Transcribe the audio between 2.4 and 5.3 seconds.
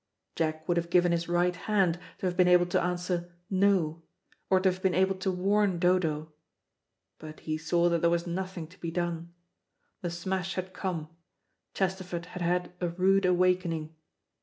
able to answer "No," or to have been able to